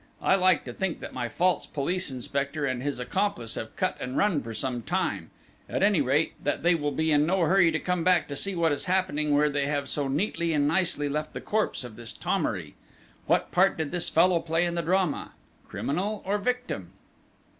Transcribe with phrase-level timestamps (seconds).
[0.23, 4.17] I like to think that my false police inspector and his accomplice have cut and
[4.17, 5.29] run for some time;
[5.69, 8.55] at any rate, that they will be in no hurry to come back to see
[8.55, 12.13] what is happening where they have so neatly and nicely left the corpse of this
[12.13, 12.73] Thomery....
[13.27, 15.33] What part did this fellow play in the drama?...
[15.67, 16.93] Criminal or victim?"